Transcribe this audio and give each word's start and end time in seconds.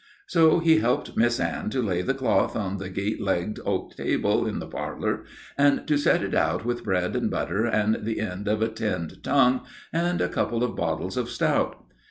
So 0.25 0.57
he 0.57 0.79
helped 0.79 1.15
Miss 1.15 1.39
Anne 1.39 1.69
to 1.69 1.79
lay 1.79 2.01
the 2.01 2.15
cloth 2.15 2.55
on 2.55 2.77
the 2.77 2.89
gate 2.89 3.21
legged 3.21 3.59
oak 3.67 3.95
table 3.95 4.47
in 4.47 4.57
the 4.57 4.65
parlour 4.65 5.25
and 5.59 5.87
to 5.87 5.95
set 5.95 6.23
it 6.23 6.33
out 6.33 6.65
with 6.65 6.83
bread 6.83 7.15
and 7.15 7.29
butter 7.29 7.65
and 7.67 8.03
the 8.03 8.19
end 8.19 8.47
of 8.47 8.63
a 8.63 8.67
tinned 8.69 9.23
tongue 9.23 9.61
and 9.93 10.19
a 10.19 10.27
couple 10.27 10.63
of 10.63 10.75
bottles 10.75 11.17
of 11.17 11.29
stout. 11.29 11.85